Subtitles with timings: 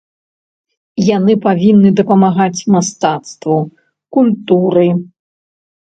[1.17, 3.57] Яны павінны дапамагаць мастацтву,
[4.19, 4.87] культуры.